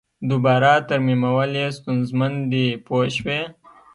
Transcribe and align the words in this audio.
دوباره 0.29 0.71
ترمیمول 0.89 1.51
یې 1.61 1.67
ستونزمن 1.77 2.33
دي 2.51 2.65
پوه 2.85 3.05
شوې!. 3.15 3.39